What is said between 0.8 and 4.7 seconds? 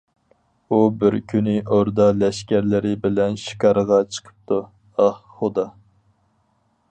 بىر كۈنى ئوردا لەشكەرلىرى بىلەن شىكارغا چىقىپتۇ.